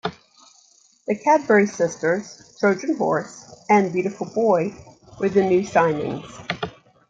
[1.05, 4.73] The Cadbury Sisters, Trojanhorse, and Beautiful Boy
[5.19, 6.25] were the new signings.